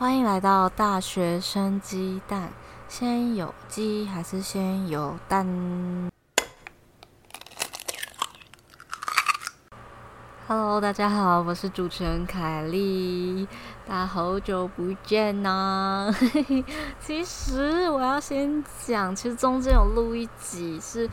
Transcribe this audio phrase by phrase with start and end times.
[0.00, 2.50] 欢迎来到大学生鸡蛋，
[2.88, 5.44] 先有鸡还是先有蛋
[10.46, 13.48] ？Hello，大家好，我是主持人凯莉，
[13.88, 16.14] 大家好久不见呐。
[17.02, 21.10] 其实我要先讲，其实中间有录一集，是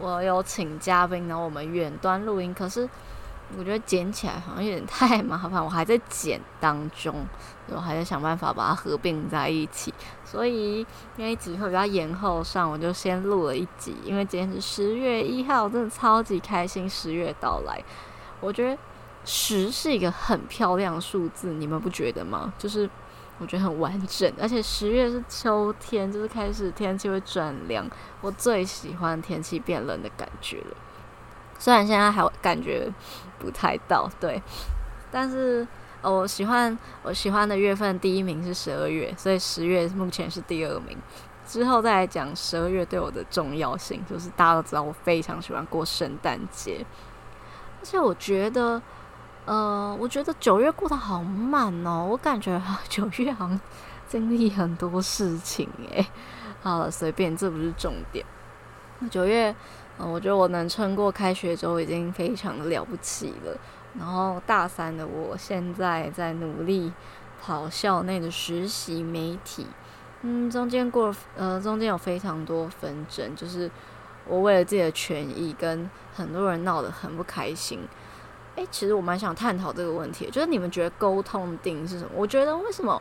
[0.00, 2.88] 我有请嘉宾，然后我们远端录音，可是。
[3.58, 7.26] 我觉得剪起来好像有点太麻烦，我还在剪当中，
[7.68, 9.92] 我还在想办法把它合并在一起，
[10.24, 13.94] 所以那一集会比较延后上，我就先录了一集。
[14.04, 17.82] 因为今天是十月一号，真的超级开心，十月到来。
[18.40, 18.76] 我觉得
[19.24, 22.52] 十是一个很漂亮数字，你们不觉得吗？
[22.58, 22.88] 就是
[23.38, 27.86] 我觉得很完整，而且十月是秋天，就是开始天气会转凉，
[28.20, 30.76] 我最喜欢天气变冷的感觉了。
[31.62, 32.92] 虽然现在还感觉
[33.38, 34.42] 不太到，对，
[35.12, 35.64] 但是
[36.02, 40.98] 我喜欢我喜欢的月份第一名是十二月，所以十月目前是第二名。
[41.46, 46.84] 之后再来讲十二月对我的重要性，就是大家都知道我非常喜欢过圣诞节，
[47.80, 48.82] 而且我觉得，
[49.44, 53.60] 呃，我觉得九月过得好慢哦，我感觉九月好像
[54.08, 56.04] 经历很多事情诶。
[56.60, 58.26] 好了，随便，这不是重点。
[59.08, 59.54] 九月。
[59.98, 63.56] 嗯，我觉得我能撑过开学周已经非常的了不起了。
[63.98, 66.90] 然后大三的我现在在努力
[67.42, 69.66] 跑校内的实习媒体，
[70.22, 73.70] 嗯，中间过呃中间有非常多纷争，就是
[74.26, 77.80] 我为了自己的权益跟很多人闹得很不开心。
[78.56, 82.10] 诶，其实我蛮想探讨这个问题，就是你们觉得沟通定是什么？
[82.14, 83.00] 我觉得为什么？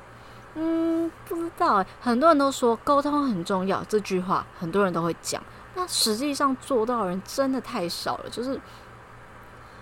[0.56, 5.42] 嗯，不知道诶，很多人都说沟通很重要，这句话很多人都会讲。
[5.74, 8.30] 那实际上做到的人真的太少了。
[8.30, 8.60] 就是，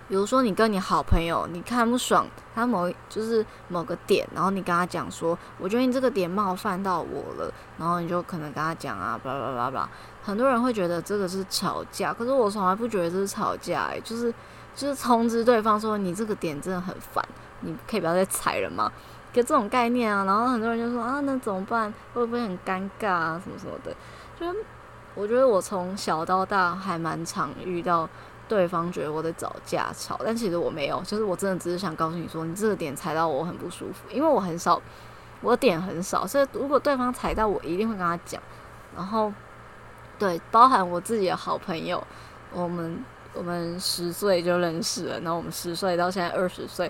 [0.08, 9.90] 比如说你跟你好朋友，你看不爽他某就是某个点，然后你跟他讲说，我觉得你这个点冒犯到我了，然后你就可能跟他讲啊，巴拉巴拉巴拉。
[10.24, 14.32] 很多人会觉得这个是吵架，可是我从来不觉得这是吵架，欸，就是
[14.76, 17.24] 就是通知对方说你这个点真的很烦，
[17.62, 18.92] 你可以不要再踩了吗？
[19.34, 21.94] 可这种概念啊，然后很多人就说啊，那怎么办？
[22.14, 23.42] 会不会很尴尬啊？
[23.44, 23.96] 什么什么的，
[24.40, 24.60] 就。
[25.20, 28.08] 我觉得我从小到大还蛮常遇到
[28.48, 34.82] 对方觉得我在找架吵，但其实我没有，就是我真的只是想告诉你说，你这个点踩到我很不舒服，因为我很少，
[35.42, 38.42] 我点很少，所以如果对方踩到我，一定会跟他讲。
[38.96, 39.32] 然后，
[40.18, 42.02] 对，包含我自己的好朋友，
[42.54, 43.04] 我们
[43.34, 46.90] 我们十岁就认识了，然后我们十岁到现在二十岁，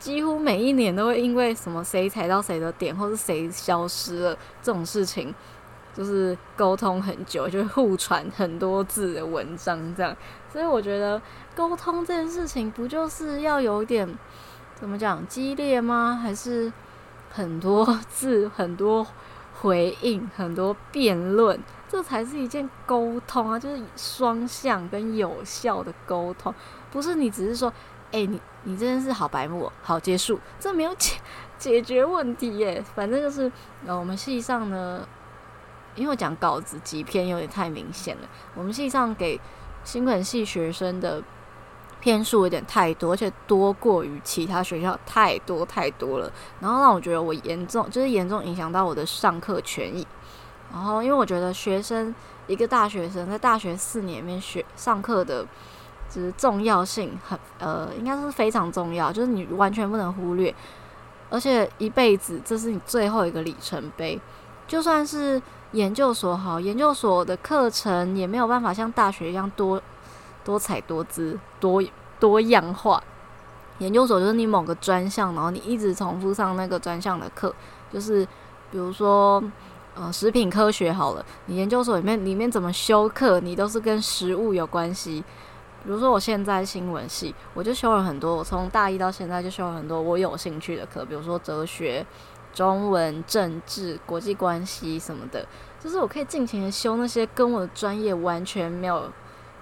[0.00, 5.32] 几乎每一年都会因为什么谁踩到谁的点，或是谁消失了这种事情。
[6.00, 10.16] 就是沟通很久，就是互传很多字的文章这样，
[10.50, 11.20] 所以我觉得
[11.54, 14.08] 沟通这件事情不就是要有点
[14.74, 16.18] 怎么讲激烈吗？
[16.22, 16.72] 还是
[17.30, 19.06] 很多字、很多
[19.60, 23.58] 回应、很多辩论，这才是一件沟通啊！
[23.58, 26.54] 就是双向跟有效的沟通，
[26.90, 27.70] 不是你只是说，
[28.10, 31.18] 哎、你你这件事好白目，好结束，这没有解
[31.58, 32.82] 解决问题耶。
[32.94, 33.52] 反正就是，
[33.84, 35.06] 呃，我们系上呢。
[35.96, 39.38] 因为我讲稿子几篇有点太明显了，我们系上给
[39.82, 41.22] 新闻系学生的
[42.00, 50.06] 篇数有点太多，而且多过于其他学校太多太多了，然后让我觉得我严重就是严重影响到我的上课权益。
[50.72, 52.14] 然后因为我觉得学生
[52.46, 55.44] 一个大学生在大学四年里面学上课的，
[56.08, 60.54] 就是重要性很呃，应该是非常重要，就是你完全不能忽略，
[61.28, 64.20] 而且一辈子这是你最后一个里程碑，
[64.68, 65.42] 就算是。
[65.72, 69.80] 研究所好，研究所的课程也没有办法像大学一样多
[70.44, 71.82] 多彩多姿、多
[72.18, 73.02] 多样化。
[73.78, 77.54] 研究所就是你某个专项，然后你一直重复上那个专项的课，
[77.92, 78.26] 就是
[78.70, 79.42] 比如说，
[79.94, 85.24] 呃，食品科学好了，你研究所里面里面怎么修课，你都是跟食物有关系。
[85.84, 92.04] 比如说我现在新闻系，我就修了很多，我从大一到现在就修了很多我有兴趣的课，比如说哲学。
[92.52, 95.46] 中文、政治、国际关系什么的，
[95.78, 99.10] 就是我可以尽情的修那些跟我的专业完全没有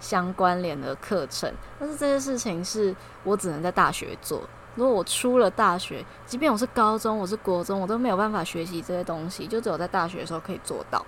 [0.01, 1.53] 相关联的课程。
[1.79, 4.43] 但是这些事情是我只能在大学做。
[4.75, 11.05] 如果我出了大学，即便我是高中、我是国中，我都没有办法学习这些东西，就只有在大学的时候可以做到。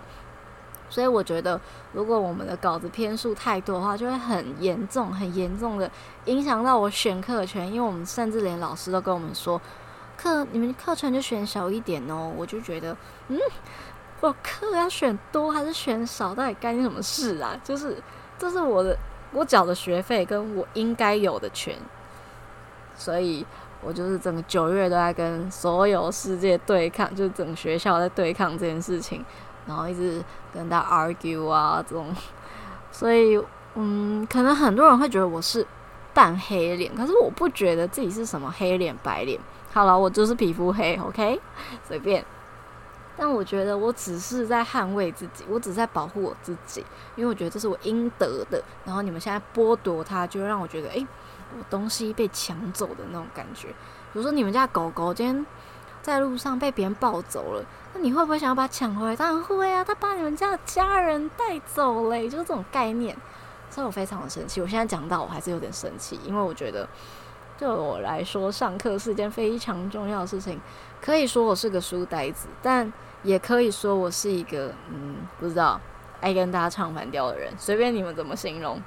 [0.89, 1.61] 所以我觉得，
[1.93, 5.89] 如果我们的稿子篇数太多的话，就会很严重、很严重的
[6.25, 9.61] 影响到我选课权，因为我们甚至连老师都跟我们说。
[10.21, 12.95] 课你们课程就选少一点哦，我就觉得，
[13.29, 13.39] 嗯，
[14.21, 17.59] 我课要选多还是选少，到底干什么事啊？
[17.65, 17.97] 就是
[18.39, 18.95] 这是我的
[19.33, 21.75] 我缴的学费跟我应该有的权，
[22.95, 23.47] 所以
[23.81, 29.25] 我就是整个九月都在跟所有世界对抗，就是整个学校在对抗这件事情，
[29.67, 32.15] 然后一直跟他 argue 啊这种，
[32.93, 33.43] 所以
[33.75, 35.67] 嗯，可能很多人会觉得我是
[36.13, 39.41] 半黑脸，可是我不觉得自己是什么黑脸白脸。
[39.73, 41.41] 好了，我就是皮肤黑，OK，
[41.87, 42.25] 随便。
[43.17, 46.85] 但我觉得我只是在捍卫自己，我只是在保护我自己，
[47.17, 48.63] 因为我觉得这是我应得的。
[48.85, 51.07] 然后你们现在剥夺它，就让我觉得，诶，
[51.57, 53.69] 我东西被抢走的那种感觉。
[53.69, 53.75] 比
[54.19, 55.47] 如说你们家狗狗今天
[56.03, 59.15] 在路上被别人抱走了，那你会不会想要把它抢回来？
[59.15, 63.15] 当然会啊，他把你们家的家人带走嘞，就是这种概念。
[63.69, 64.61] 所以我非常的生气。
[64.61, 66.89] 我现在讲到我还是有点生气，因为我觉得
[67.61, 70.59] 对我来说，上课是件非常重要的事情。
[70.99, 72.91] 可以说我是个书呆子，但
[73.23, 75.79] 也可以说我是一个嗯，不知道
[76.23, 78.83] 爱跟大家唱反调的人，随便你们怎么形容。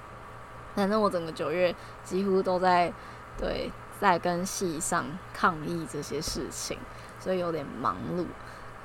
[0.73, 2.91] 反正我整个九月几乎都在
[3.37, 5.05] 对在跟系上
[5.35, 6.79] 抗议这些事情，
[7.19, 8.25] 所以有点忙碌。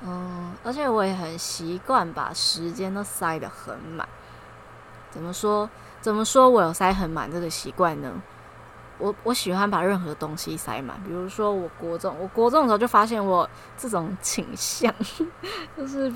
[0.03, 4.07] 嗯，而且我也很习惯把时间都塞得很满。
[5.09, 5.67] 怎么说？
[5.99, 8.21] 怎么说我有塞很满这个习惯呢？
[8.99, 14.93] 我我喜欢把任何东西塞满，比如说我国中，我国中的时候就发现我这种倾向，
[15.77, 16.13] 就是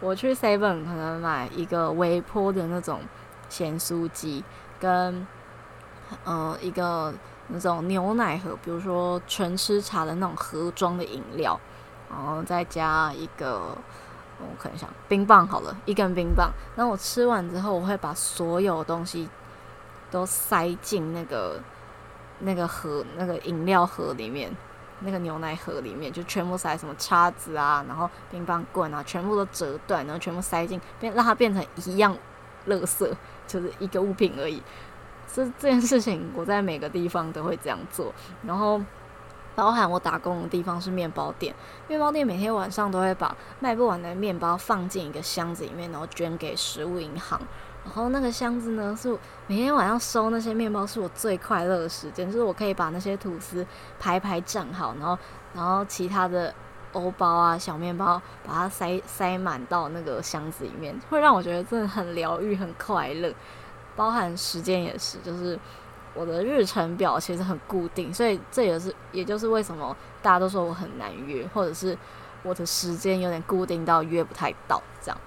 [0.00, 2.98] 我去 Seven 可能买一个微波的那种
[3.48, 4.42] 咸酥鸡，
[4.80, 5.24] 跟
[6.24, 7.14] 呃一个
[7.46, 11.58] 那种牛奶盒，比如说纯吃茶的那种盒装的饮料，
[12.10, 13.78] 然后再加一个
[14.40, 19.28] 我看一下冰棒好了，一根冰棒，那我吃完之后，我会把所有东西
[20.10, 21.60] 都塞进那个。
[22.40, 24.50] 那个盒，那个饮料盒里面，
[25.00, 32.16] 那个牛奶盒里面，就全部塞什么叉子啊，然后冰棒棍啊，全部都折断，然后全部塞进，变让它变成一样
[32.68, 33.10] 垃圾，
[33.46, 34.62] 就是一个物品而已。
[35.32, 38.12] 这这件事情，我在每个地方都会这样做。
[38.42, 38.80] 然后，
[39.54, 41.54] 包含我打工的地方是面包店，
[41.88, 47.40] 面包店每天晚上都会把卖不完的面包放进一个箱子里面，然后捐给食物银行。
[47.86, 49.16] 然后那个箱子呢，是
[49.46, 52.26] 每天晚上收那些面包，是我最快乐的时间。
[52.26, 53.64] 就是我可以把那些吐司
[53.98, 55.16] 排排站好，然后
[55.54, 56.52] 然后其他的
[56.92, 63.32] 欧包啊、小面包，把它塞塞满到那个箱子里面，会让我觉得真的很疗愈、很快乐。
[63.94, 65.58] 包含时间也是，就是
[66.12, 71.96] 我的日程表其实很固定，所以这也是也就是为什么大家都说我很难约，或者是
[72.42, 75.18] 我的时间有点固定到约不太到这样。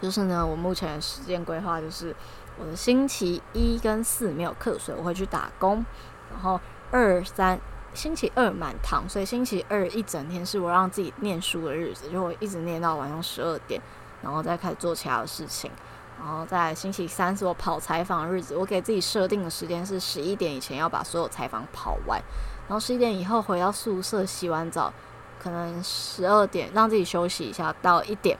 [0.00, 2.14] 就是呢，我目前的时间规划就是，
[2.58, 5.84] 我的星期一跟四没有课，所以我会去打工。
[6.30, 6.60] 然后
[6.90, 7.58] 二三
[7.94, 13.80] 星期二满堂，所以星期二一整天是我让自己念书的日子，就会一直念到晚上十二点，
[14.22, 15.70] 然后再开始做其他的事情。
[16.18, 22.20] 然后在星期三是我跑采访的日子，我给自己设定的时间是十一点以前要把所有采访跑完，
[22.68, 24.92] 然后十一点以后回到宿舍洗完澡，
[25.38, 28.38] 可能十二点让自己休息一下到一点。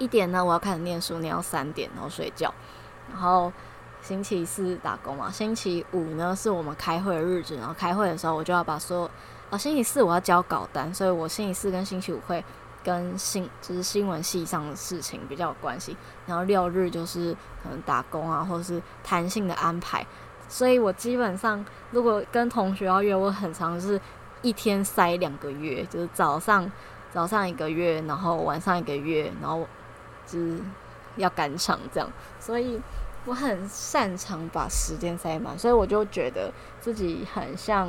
[0.00, 2.52] 一点呢，我要开始念书，念到三点，然后睡觉。
[3.10, 3.52] 然后
[4.00, 9.10] 星期四打工嘛，星期五呢是我们开会的日子，然后开会的时候我就要把所有
[9.50, 12.42] 啊、星期四我要交稿单，所以我星期四跟星期五会
[12.82, 15.94] 跟新就是新闻系上的事情比较有关系。
[16.24, 20.06] 然后六日就是可能打工啊，或者是弹性的安排。
[20.48, 24.00] 所以我基本上如果跟同学要约，我很常是
[24.40, 26.70] 一天塞两个月，就是早上
[27.12, 29.68] 早上一个月，然后晚上一个月，然后。
[30.26, 30.58] 就是
[31.16, 32.80] 要赶场这样，所以
[33.26, 37.88] 我很擅长把时间塞满，所以我就觉得自己很像，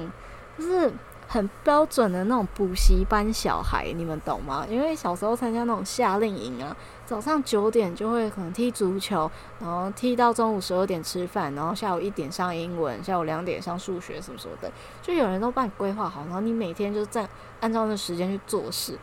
[0.57, 0.91] 就是
[1.27, 4.65] 很标准的那种补习班小孩，你们懂吗？
[4.69, 14.69] 因为小时候参加那种夏令营啊，早上九点就会可能踢足球，然后踢到中午十二点吃饭，然后下午一点上英文，下午两点上数学什么什么的，
[15.01, 17.29] 就有人都帮你规划好，然后你每天就在
[17.61, 18.97] 按照那时间去做事。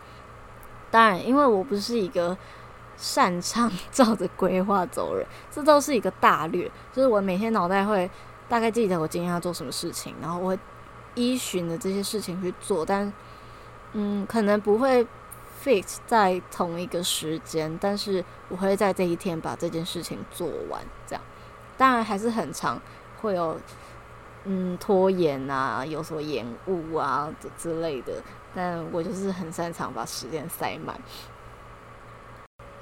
[0.91, 2.37] 当然，因为我不是一个。
[2.99, 6.71] 擅长照着规划走人，这都是一个大略。
[6.93, 8.11] 就是我每天脑袋会
[8.49, 10.59] 大概记得我今天要做什么事情，然后我会
[11.14, 13.12] 依循着这些事情去做，但
[13.93, 15.07] 嗯，可能不会
[15.64, 20.81] fix 在同一个时间，但是我会在这一天把这件事情做完。
[21.07, 21.23] 这样，
[21.76, 22.81] 当然还是很长，
[23.21, 23.59] 会有
[24.45, 28.12] 嗯拖延啊，有所延误啊之类的，
[28.55, 31.00] 但我就是很擅长把时间塞满。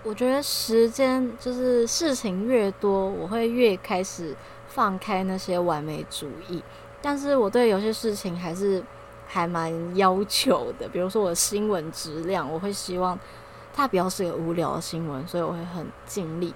[0.06, 4.36] 我觉得时间就是事情越多，我会越开始
[4.68, 6.62] 放开那些完美主义。
[7.02, 8.80] 但是我对有些事情还是
[9.26, 13.18] 还蛮要求的，比如说我的新闻质量，我会希望
[13.74, 16.54] 它不要是个无聊的新闻，所以我会很尽力。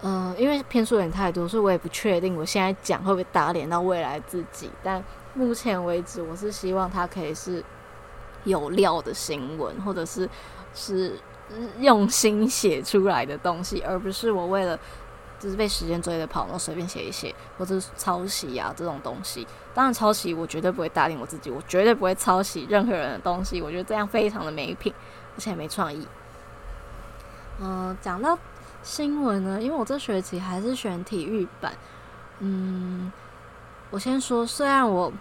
[0.00, 4.70] 嗯、因为篇数有点太多，所以我也不确定我现在讲会不会打脸到未来自己。
[4.82, 7.62] 但目前为止，我是希望它可以是
[8.44, 10.28] 有料的新闻，或者是
[10.74, 11.16] 是
[11.80, 14.78] 用心写出来的东西，而不是我为了
[15.38, 19.46] 就是被时间追着跑，然后随便写一写，或者抄袭啊这种东西。
[19.74, 23.60] 当然，抄袭我绝对不会答应我自己，我绝对不会抄袭任何人的东西。
[23.60, 24.92] 我觉得这样非常的没品，
[25.34, 26.06] 而且没创意。
[27.60, 28.38] 嗯、讲到
[28.82, 31.72] 新闻呢，因为我这学期还是选体育版。
[32.40, 33.12] 嗯，
[33.90, 35.12] 我先说，虽然我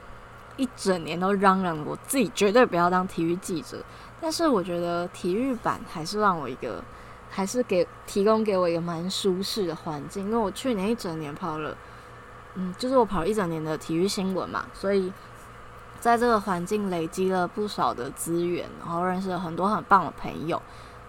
[0.58, 3.84] 一整年都嚷嚷我自己绝对不要当体育记者，
[4.22, 6.82] 但是我觉得体育版还是让我一个，
[7.30, 11.76] 还是给提供给我一个蛮舒适的环境，因为我去年一整年跑了。
[12.54, 15.12] 嗯，就是我跑了一整年的体育新闻嘛，所以
[16.02, 20.62] 在这个环境累积了不少的资源，然后认识了很多很棒的朋友，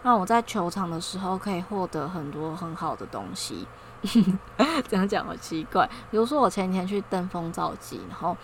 [0.05, 3.67] 让我在球场的时候可以获得很多很好的东西。
[4.89, 8.37] 这样讲好奇怪，比如说我前天去登峰造极，然后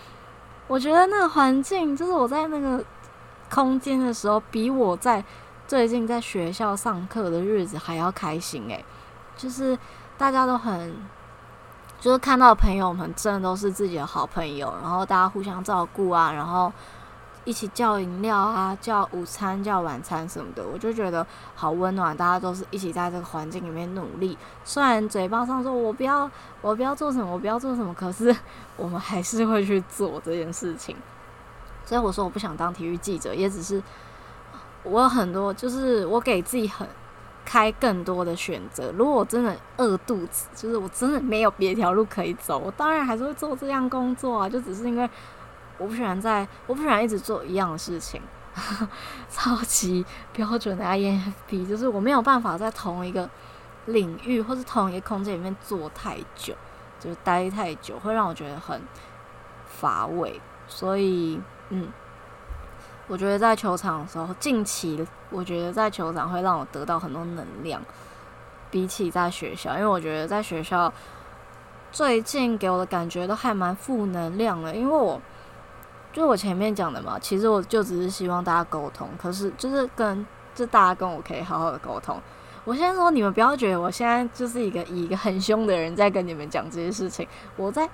[0.66, 2.84] 我觉得那个环境，就是我在那个
[3.50, 5.24] 空间的时候，比我在
[5.66, 8.84] 最近在学校上课的日子还要开心诶，
[9.36, 9.78] 就是
[10.16, 10.94] 大家都很。
[12.00, 16.72] 就是看到朋友们真的都是自己的好朋友，然后大家互相照顾啊，然后
[17.44, 21.26] 一起叫饮料啊，叫午餐、叫晚餐什么的，我就觉得
[21.56, 22.16] 好温暖。
[22.16, 28.32] 大家都是一起在这个环境里面努力，虽然嘴巴上说我不要，我不要做什么，我不要做什么，可是
[28.76, 30.94] 我们还是会去做这件事情。
[31.88, 33.82] 所以我说我不想当体育记者，也只是
[34.82, 36.86] 我有很多，就是我给自己很。
[37.50, 38.92] 开更多的选择。
[38.92, 44.46] 如果我真的饿肚子，就是我真的没有别条路可以走，我当然还是会做这样工作啊。
[44.46, 45.08] 就只是因为
[45.78, 48.20] 我不喜欢在，我不喜欢一直做一样的事情。
[49.30, 50.04] 超级
[50.34, 53.26] 标准的 INFP，就是我没有办法在同一个
[53.86, 56.54] 领域或是同一个空间里面做太久，
[57.00, 58.78] 就是待太久会让我觉得很
[59.64, 60.38] 乏味。
[60.66, 61.88] 所以，嗯。
[63.10, 67.80] 我觉得在球场的时候，近期我觉得在球场会让我得到很多能量，
[68.70, 70.92] 比起在学校，因为我觉得在学校
[71.90, 74.74] 最近给我的感觉都还蛮负能量的。
[74.74, 75.18] 因为我
[76.12, 82.20] 就我前面讲的嘛，其实我就只是希望大家沟通，可是就是跟就大家跟我可以好好的沟通。
[82.66, 87.88] 我先说，你们不要觉得我现在就是一个以一个很凶的人在跟你们讲这些事情，我在。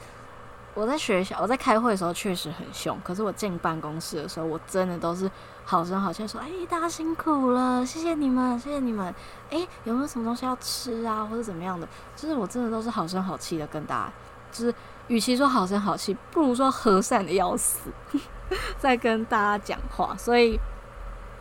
[0.75, 5.31] 我在学校，我在开会的时候确实很凶，可是我进办公室的时候，我真的都是
[5.65, 9.07] 好声好气说：“哎、大家辛苦了，谢谢你们，谢谢你们。
[9.51, 11.87] 欸”哎，有没有什么东西要吃啊，或者怎么样的？
[12.17, 14.13] 就是我真的都是好声好气的跟大家，
[14.51, 14.75] 就是
[15.07, 17.91] 与其说好声好气，不如说和善的要死，
[18.77, 20.17] 在跟大家讲话。
[20.19, 20.59] 所以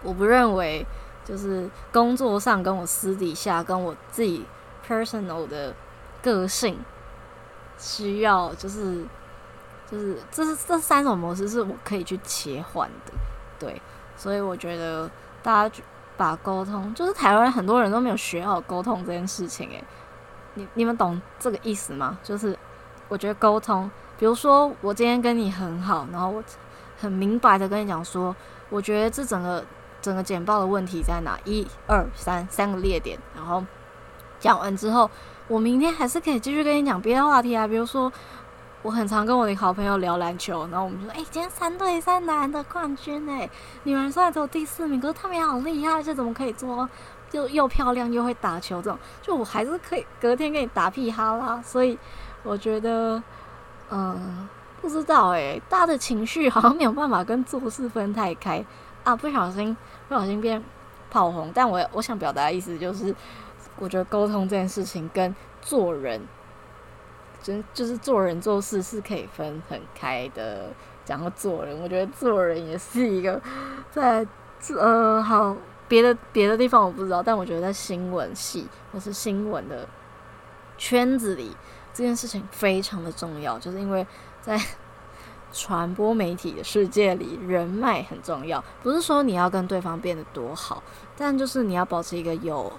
[0.03, 0.85] 我不认为
[1.25, 4.45] 就是工作上跟我私底下跟我自己
[4.87, 5.73] personal 的
[6.21, 6.77] 个性
[7.79, 9.03] 需要就是。
[9.93, 13.13] 就是这是这三种模式是我可以去切换的，
[13.59, 13.79] 对，
[14.17, 15.07] 所以我觉得
[15.43, 15.75] 大家
[16.17, 19.83] 把沟通，就是台湾很多人都没有学好沟通这件事情，诶，
[20.55, 22.17] 你你们懂这个意思吗？
[22.23, 22.57] 就是
[23.07, 26.43] 我觉得沟通，比如说我今天跟你很好，然后我
[26.99, 28.35] 很明白的跟你讲说，
[28.71, 29.63] 我觉得这整个
[30.01, 33.63] 整个简报的问题在哪，一二三三个列点，然后
[34.39, 35.07] 讲完之后，
[35.47, 38.11] 我明天还是可以继续跟你讲别的话题啊，比如说。
[38.83, 43.49] 我很常跟我的好朋友聊篮球，然后我们就说：“哎、今天三对三男的冠军哎，
[43.83, 46.87] 女人虽然只有第四名，可是他们也好厉害，这怎么可以做？
[47.29, 51.61] 就又漂亮又会打球，这种就我还是可以隔天跟你打屁哈啦。
[51.63, 51.97] 所以
[52.43, 53.23] 我觉得，
[53.89, 54.49] 嗯、
[54.81, 58.63] 不知道哎，大家的情绪好像没有办法跟做事分太开
[59.05, 59.75] 啊，不小心
[60.09, 60.61] 不小心变
[61.09, 61.49] 炮轰。
[61.53, 63.15] 但我我想表达的意思就是，
[63.79, 66.21] 我觉得沟通这件事情跟做人。
[67.43, 70.69] 就就是做人做事是可以分很开的。
[71.05, 73.37] 讲到做人，我觉得做人也是一个
[73.91, 74.25] 在
[74.79, 75.53] 呃好
[75.85, 79.85] 别的别的地方我不知道，但我觉得在新闻系或是新闻的
[80.77, 81.51] 圈子里，
[81.93, 83.59] 这件事情非常的重要。
[83.59, 84.07] 就是因为
[84.39, 84.57] 在
[85.51, 88.63] 传播媒体的世界里，人脉很重要。
[88.81, 90.81] 不是说你要跟对方变得多好，
[91.17, 92.71] 但就是你要保持一个友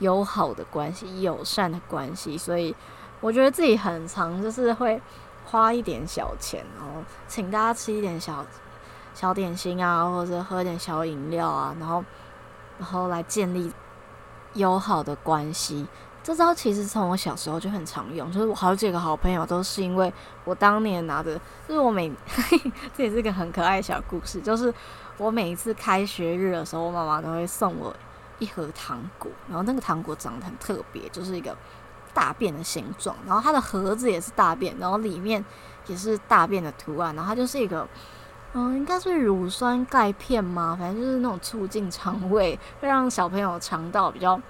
[0.00, 2.76] 友好的关系、友善的关系，所以。
[3.20, 5.00] 我觉得自己很常，就是会
[5.44, 8.44] 花一点小钱，然后请大家吃一点小
[9.14, 12.02] 小点心啊，或者喝点小饮料啊，然后
[12.78, 13.70] 然后来建立
[14.54, 15.86] 友好的关系。
[16.22, 20.12] 这招其实从我小时候就很常用，就是我好几个好朋友都是因为
[20.44, 22.10] 我当年拿的，就是我每
[22.96, 24.72] 这也是个很可爱的小故事，就是
[25.18, 27.94] 我每一次开学日的时候，我妈妈都会送我
[28.38, 31.56] 一盒糖果，然后那个糖果长得很特别，就是一个。
[32.14, 35.44] 大便的形状，然后它的盒子也是大便，然后里面
[35.86, 37.86] 也是大便的图案，然后它就是一个，
[38.52, 40.76] 嗯，应该是乳酸钙片吗？
[40.78, 44.40] 反正就是那种促进肠胃，会让小朋友肠道比较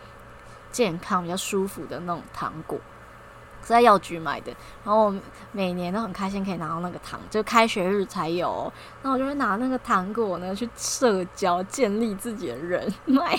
[0.72, 2.78] 健康、比较舒服的那种糖果。
[3.62, 4.52] 是在药局买的，
[4.84, 5.14] 然后我
[5.52, 8.72] 每年都很开心可以拿到那个糖，就开学日才有哦。
[9.02, 13.38] 然后我就会拿那个糖果呢去社交，建立自己的人 脉。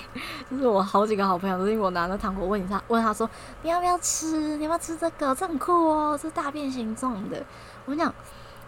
[0.49, 3.29] 就是我好几个好朋友都是因为我拿那糖果问他，问他说
[3.63, 4.57] 你要不要吃？
[4.57, 5.33] 你要不要吃这个？
[5.33, 7.43] 这很酷哦，是大便形状的。
[7.85, 8.13] 我跟你讲，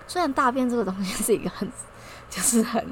[0.08, 1.72] 虽然大便这个东西是一个很
[2.30, 2.84] 就是很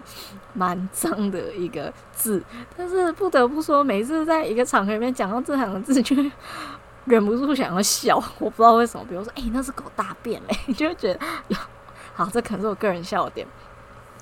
[0.53, 2.44] 蛮脏的一个字，
[2.77, 6.32] 但是不得不说，每次在一个场合里面讲到这两个字，就会。
[7.05, 9.05] 忍不住想要笑， 我不知道为什么。
[9.10, 11.20] 比如说，诶、那是狗大便嘞，你 就会觉得
[12.13, 13.46] 好，这可能是我个人笑点。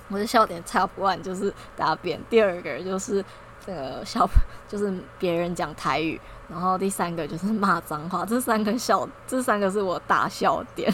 [0.08, 3.24] 我的笑点 top one 就是大便，第二个就是
[3.66, 4.28] 这个笑，
[4.68, 8.26] 就是别人讲台语，然后第三个就是骂脏话。
[8.26, 10.92] 这三个笑，这三个是我大笑点。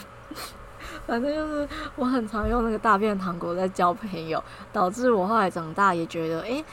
[1.05, 6.65] 反正就是我很常用那个大便糖果在交朋友，导致我后来长大也觉得，诶、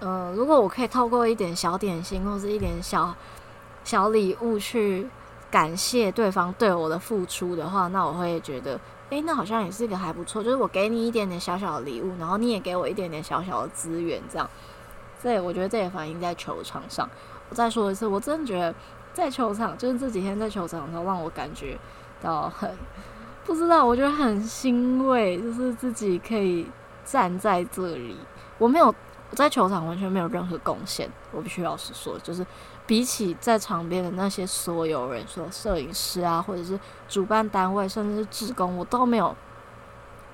[0.00, 3.14] 嗯、呃，如果我可以透过一点小点心或是一点小。
[3.86, 5.06] 小礼物去
[5.48, 8.76] 感谢对方对我的付出的话，那我会觉得，
[9.10, 10.42] 诶，那好像也是一个还不错。
[10.42, 14.50] 就是我给你一点点小小的礼物，然后你也给我一点点小小的资源，这样。
[15.22, 17.08] 所以我觉得这也反映在球场上。
[17.48, 18.74] 我再说一次，我真的觉得
[19.14, 21.78] 在球场，就是这几天在球场的时候，让我感觉
[22.20, 22.76] 到很
[23.44, 26.66] 不知道，我觉得很欣慰，就是自己可以
[27.04, 28.16] 站在这里。
[28.58, 32.44] 我没有我在球场完全没有任何贡献，我必须老实说，就是。
[32.86, 36.78] 比起在场边的那些所有人，说摄影师啊，或者是
[37.08, 39.34] 主办单位，甚至是职工，我都没有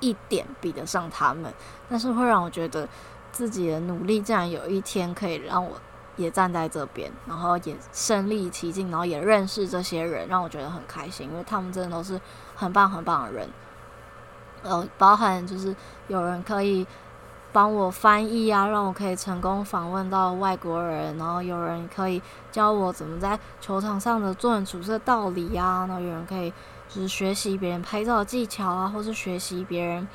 [0.00, 1.50] 一点比得上他们。
[1.88, 2.86] 但是会让我觉得
[3.32, 5.72] 自己的努力，竟然有一天可以让我
[6.16, 12.20] 也站在这边，然后也身历其境，然后也认识这些人，让我觉得很开心，因为他们真的都是
[12.54, 13.48] 很棒很棒的人。
[14.62, 15.74] 呃，包含就是
[16.08, 16.86] 有人可以。
[17.52, 26.50] 帮我翻译啊，让我可以成功访问到外国人，然后有人可以教我怎么在球场上的做人处事的道理啊，然后有人可以
[26.88, 30.08] 就是学习别人拍照的技巧啊，或是学习别人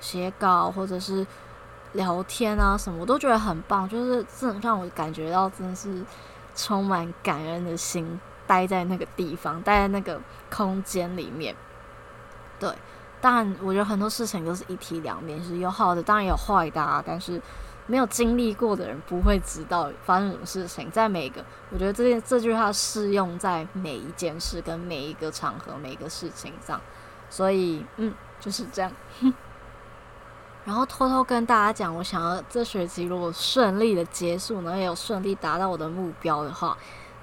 [0.00, 1.26] 写稿，或者是
[1.92, 6.04] 聊天啊什么，我都觉得很棒，就是这让我感觉到真的是
[6.54, 11.56] 充满感恩的心，待在那个地方，待在那个空间里面，
[12.60, 12.70] 对。
[13.22, 17.00] 当然，我觉得很多事情都是一体两面，是有好的，当然有坏的啊。
[17.06, 17.40] 但是
[17.86, 20.90] 没有经历过的人不会知道发生什么事情。
[20.90, 26.80] 在每个，我觉得这件这句话适用在每一件事跟每一个场合、每一个事情上。
[27.30, 28.90] 所以，嗯，就是这样。
[30.66, 36.76] 然后偷偷跟大家讲，我想要这学期如果顺利的结束，然后也有顺利达到我的目标的话，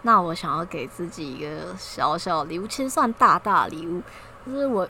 [0.04, 4.02] 那我想要给自己一个小小礼物，其实算大大礼物，
[4.46, 4.88] 就是我。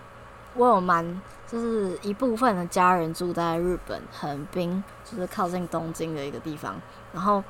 [0.56, 6.76] 我有蛮，就是一部分的家人住在日本横滨，就是靠近东京的一个地方。
[7.14, 7.44] 然后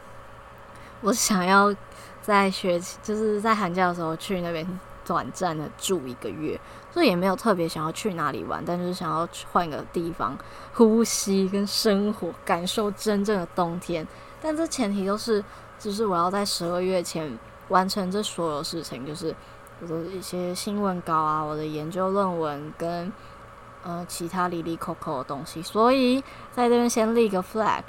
[1.02, 1.74] 我想要
[2.22, 6.60] 在学期，就是在寒假的时候去那边短暂的住一个月，
[6.94, 10.38] 所以也没有特别想要去哪里玩，但是想要去换个地方
[10.74, 14.06] 呼吸跟生活，感受真正的冬天。
[14.42, 15.44] 但这前提都是，
[15.80, 19.34] 就是我要在十二月前完成这所有事情，就是。
[19.82, 23.12] 我的一些新闻稿啊，我的研究论文跟
[23.84, 27.84] 呃其他哩哩抠抠的东西，所以在这边先立个 flag，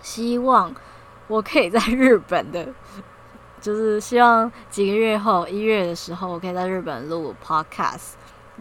[0.00, 0.74] 希望
[1.26, 2.66] 我可以在日本的，
[3.60, 8.12] 就是希望几个月后一月的时候，我可以在日本录 podcast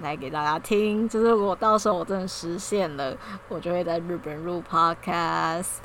[0.02, 1.08] 来给大家听。
[1.08, 3.16] 就是我到时候我真的实现了，
[3.48, 5.78] 我就会在日本录 podcast。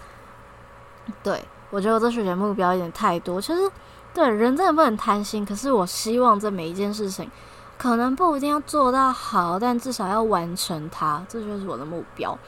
[1.23, 3.71] 对，我觉得我这学期目标有点太多，其实。
[4.15, 5.45] 对，人真的不能贪心。
[5.45, 7.31] 可是我希望这每一件事情，
[7.79, 12.39] 可能不一定要做到好，但至少要完成它，这就是我的目标。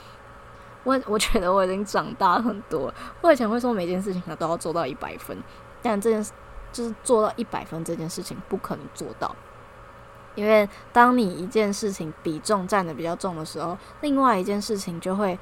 [0.82, 2.92] 我我觉得我已经长大很多。
[3.22, 5.36] 我以前会说每件事情都要做到一百分，
[5.80, 6.32] 但这件事
[6.70, 9.34] 就是做到一百分这件事情不可能做到，
[10.34, 15.38] 因为当你一件事情比重占得比较重的时候，另外一件事情就会。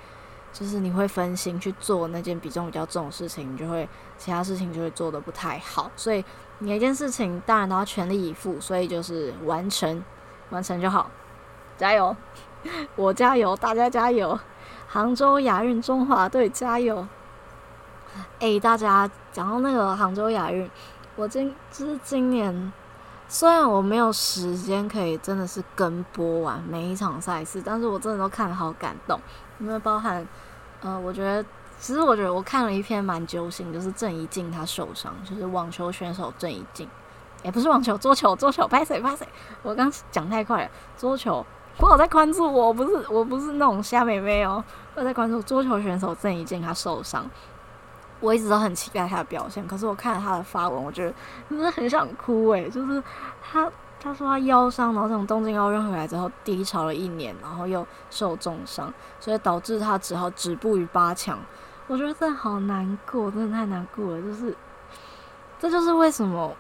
[0.53, 3.89] 就是你会分心去做那件比重比较重的事情，你就会
[4.19, 5.91] 其他事情就会做得不太好。
[5.97, 6.25] 所以
[6.59, 10.05] 每一件事情当然都要全力以赴，所以就是完成，
[10.51, 11.11] 完成就好，
[11.79, 12.15] 加油！
[12.95, 14.39] 我加油，大家加油！
[14.87, 17.07] 杭州亚运中华队加油！
[18.41, 20.71] 诶，大家讲到那个杭州亚运，
[21.17, 22.73] 我今就是今年，
[23.27, 29.19] 虽然我没有时间可以真的是跟播完每一场赛事，但是我真的都看得好感动。
[29.59, 30.27] 因为包含，
[30.81, 31.45] 呃，我觉得，
[31.79, 36.89] 其实我觉得我看了一篇蛮揪心，就是郑怡静她受伤，就是网球选手郑怡静，
[37.43, 39.27] 也、不是网球，桌球，桌球，拍谁拍谁？
[39.63, 41.45] 我刚讲太快了，桌球，
[41.79, 44.63] 我有在关注我，不是我不是那种瞎妹妹哦，
[44.95, 47.29] 我在关注桌球选手郑怡静，她受伤，
[48.21, 51.15] 我一直都很期待她的表现，可是我看了她的发文，我觉得
[51.49, 53.03] 真的很想哭诶、就是
[53.43, 53.71] 她
[54.03, 61.39] 他说他腰伤，然后从东京奥运回来之后低潮了一年，然后又受重伤，所以导致他只好止步于八强，
[61.87, 64.57] 我觉得真的好难过，真的太难过了，就是
[65.61, 66.55] 这就是为什么。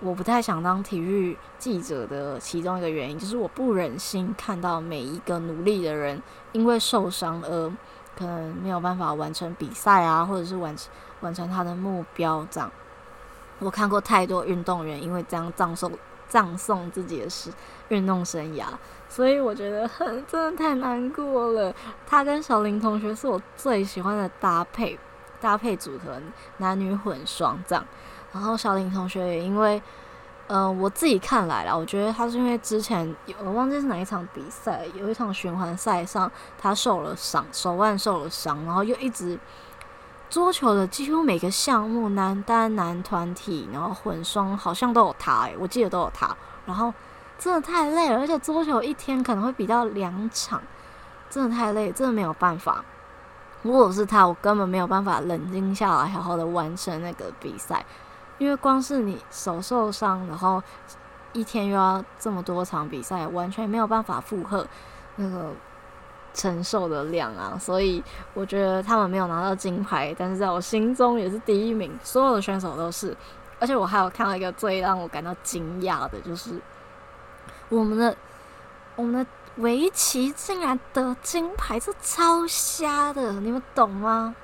[0.00, 6.22] 我不太想当体育记者的其中一个原因，就是我不忍心看到每一个努力的人
[6.52, 7.72] 因为受伤而
[8.14, 12.46] 可能没有办法完成比赛啊，或者是完成完成他的目标。
[12.50, 12.70] 这样，
[13.58, 15.90] 我看过太多运动员因为这样葬送
[16.28, 17.50] 葬送自己的是
[17.88, 18.64] 运动生涯，
[19.08, 21.74] 所以我觉得很真的太难过了。
[22.06, 24.98] 他跟小林同学是我最喜欢的搭配
[25.40, 26.20] 搭配组合，
[26.58, 27.84] 男女混双这样。
[28.32, 29.80] 然后小林同学也因为，
[30.48, 39.38] 嗯、我自己看来啦，我觉得他是因为之前有我忘记是哪一场比赛，有一场循环赛上他受了伤，手腕受了伤，然后又一直
[40.28, 46.36] 桌球的几乎每个项目，男单、男团体，然后混双好像都有他，诶，我记得都有他。
[46.66, 46.92] 然后
[47.38, 50.60] 真的太累了，而且桌球一天可能会比到两场，
[51.30, 52.84] 真的太累，真的没有办法。
[53.62, 57.84] 如果是他，我根本没有办法冷静下来，好好的完成那个比赛。
[58.38, 60.62] 因为光是你手受伤，然后
[61.32, 64.66] 一天又要这么多场比赛，完全没有办法负荷
[65.16, 65.50] 那个
[66.36, 67.58] 承受的量啊！
[67.58, 73.16] 所以我觉得他们没有拿到金牌，但是在我心中也是第一名，所有的选手都是。
[73.58, 76.60] 而且我还有看到一个最让我感到惊讶的，就是
[77.70, 78.14] 我们的
[78.94, 84.34] 我们的围棋竟然得金牌，这超瞎的，你们懂吗？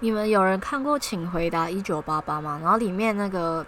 [0.00, 2.60] 你们有人看过《请回答一九八八》吗？
[2.62, 3.64] 然后里面那个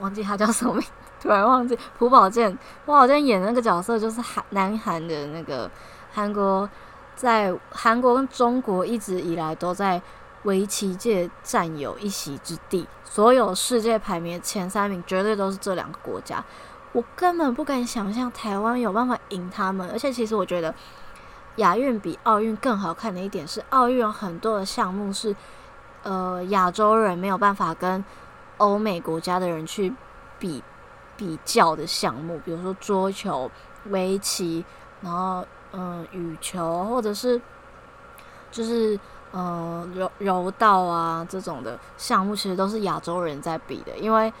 [0.00, 0.84] 忘记他叫什么名，
[1.22, 2.52] 突然忘记朴宝剑，
[2.84, 5.70] 朴宝剑演那个角色就是韩南韩的那个
[6.12, 6.68] 韩国，
[7.14, 10.00] 在韩国跟中国一直以来都在
[10.44, 16.44] 围棋界占有一席之地，所有世界排名前三名绝对都是这两个国家。
[16.92, 20.74] 我根本不敢想象台湾有办法赢他们，而且其实我觉得
[21.56, 25.34] 亚运比奥运更好看的一点是，奥运有很多的项目是。
[26.02, 28.04] 呃，亚洲人没有办法跟
[28.58, 29.92] 欧美国家的人去
[30.38, 30.62] 比
[31.16, 33.50] 比较的项目，比如说桌球、
[33.86, 34.64] 围棋，
[35.00, 37.40] 然后嗯、羽球，或者是
[38.50, 38.98] 就是
[39.32, 43.96] 嗯、柔柔道啊这种的项目，其实都是亚洲人在比的。
[43.98, 44.32] 因为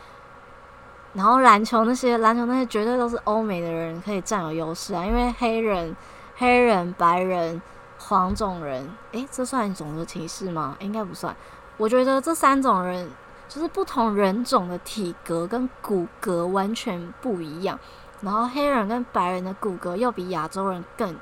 [1.12, 5.94] 然后篮球那些篮球那些绝对都是欧美的人可以占有优势啊，因为黑人、
[6.36, 7.60] 黑人、白人、
[7.98, 10.76] 黄种人，诶，这算种族歧视吗？
[10.80, 11.34] 应该不算。
[11.78, 13.10] 我觉得这三种人
[13.48, 17.78] 就是不同人种的体格跟骨骼完全不一样，
[18.20, 21.14] 然后黑人跟白人的骨骼又比亚洲人更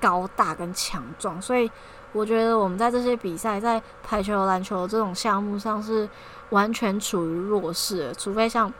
[0.00, 1.70] 高大跟强壮，所以
[2.12, 6.08] 我觉得我们在这些比赛，在排球、篮球这种项目上是
[6.50, 8.72] 完全处于弱势，除非像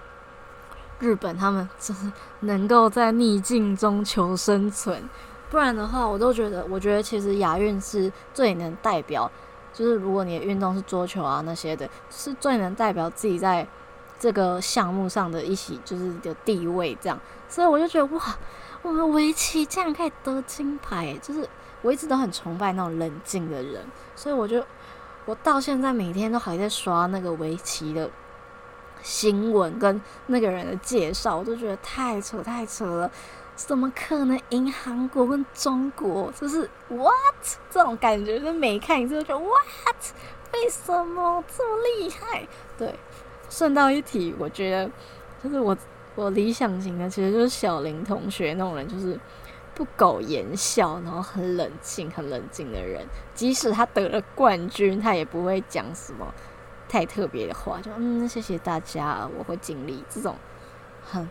[0.98, 5.08] 日本他们真是能够在逆境中求生存，
[5.50, 9.30] 不然的话，我都觉得，我觉得其实亚运是最能代表。
[9.76, 13.66] 就是如果你的运动是桌球啊那些的，是最能代表自己在
[14.18, 17.20] 这个项目上的一席，就是的地位这样。
[17.46, 18.38] 所以我就觉得哇，
[18.80, 21.46] 我们围棋竟然可以得金牌，就是
[21.82, 23.84] 我一直都很崇拜那种冷静的人。
[24.14, 24.64] 所以我就
[25.26, 28.10] 我到现在每天都还在刷那个围棋的
[29.02, 33.10] 新闻跟那个人的介绍，我都觉得太扯太扯了。
[33.56, 36.30] 怎么可能赢韩国跟中国？
[36.38, 37.10] 就是 what
[37.70, 39.96] 这种感觉，就每看一次就觉得 what？
[40.52, 42.46] 为什么这么厉害？
[42.78, 42.94] 对，
[43.48, 44.90] 顺道一提，我觉得
[45.42, 45.76] 就是我
[46.14, 49.18] 我理想型的其实就是小林同学那种人，就是
[49.74, 53.06] 不苟言笑，然后很冷静、很冷静的人。
[53.34, 56.32] 即使他得了冠军，他也不会讲什么
[56.88, 60.04] 太特别的话，就嗯，谢谢大家，我会尽力。
[60.10, 60.36] 这种
[61.02, 61.26] 很。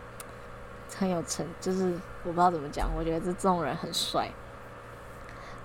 [0.94, 4.28] 很有成，就是我不知道怎么讲，我觉得这这种人很帅。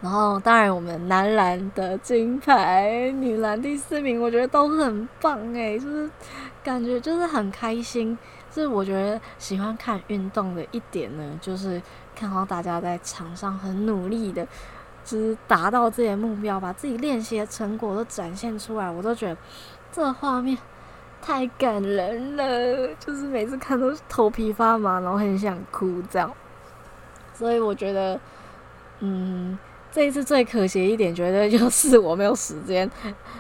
[0.01, 6.09] 然后当然我们男篮的金牌，女篮第四名，我觉得都很棒诶，就是
[6.63, 8.17] 感觉就是很开心。
[8.49, 11.81] 就是我觉得喜欢看运动的一点呢，就是
[12.15, 14.45] 看到大家在场上很努力的，
[15.05, 19.37] 就是达到自己的目标，把自己练习的成果都展现出来，我都觉得
[19.91, 20.57] 这画面。
[21.21, 26.31] 太感人了，就是每次看都是头皮发麻，然后很想哭这样。
[27.33, 28.19] 所以我觉得，
[28.99, 29.57] 嗯，
[29.91, 32.89] 这一次最可惜一点，绝对就是我没有时间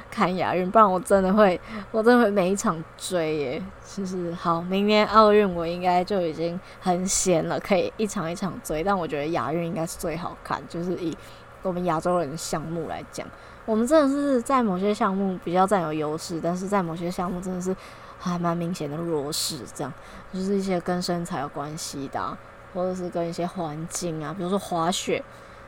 [0.09, 1.59] 看亚运，不然我真的会，
[1.91, 3.63] 我真的会每一场追耶。
[3.83, 8.83] 其实好，明年奥运我应该就已经很闲了，可以一场一场追。
[8.83, 11.15] 但我觉得亚运应该是最好看，就是以
[11.61, 13.27] 我们亚洲人的项目来讲，
[13.65, 17.75] 我们真的是在某些项目比较占有优势，但是在某些项目真的是
[18.19, 19.59] 还蛮明显的弱势。
[19.73, 19.93] 这样
[20.33, 22.37] 就是一些跟身材有关系的，
[22.73, 25.23] 或者是跟一些环境啊，比如说滑雪，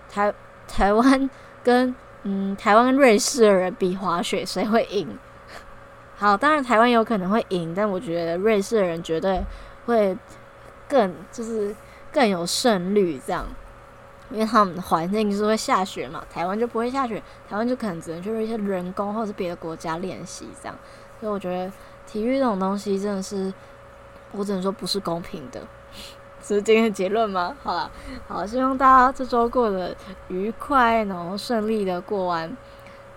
[0.09, 0.33] 台。
[0.65, 1.29] 台湾
[1.61, 5.05] 跟嗯，台湾跟瑞士的人比滑雪，谁会赢？
[6.15, 9.43] 好，当然台湾有可能会赢，但我觉得瑞士的人绝对
[9.85, 10.17] 会
[10.87, 11.75] 更就是
[12.13, 13.45] 更有胜率这样，
[14.33, 20.75] 因为他们的环境就是会下雪嘛，台湾就不会下雪，台湾就可能只能去一些人工或者是别的国家练习这样，
[21.19, 21.71] 所以我觉得
[22.07, 23.53] 体育这种东西真的是，
[24.31, 25.61] 我只能说不是公平的。
[26.45, 27.55] 这是今天的结论吗？
[27.63, 27.89] 好了，
[28.27, 29.95] 好，希望大家这周过得
[30.27, 32.57] 愉快，然后顺利的过完。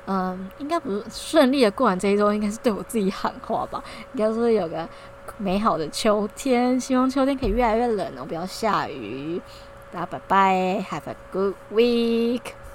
[0.08, 3.82] 嗯，应该不是顺利的过完这一周，应该是对我自己喊话吧。
[4.12, 4.88] 应该说有个
[5.38, 9.42] 美好的秋天，希望秋天可以越来越冷然后，不要下雨。
[9.96, 12.65] 大家拜拜，Have a good week。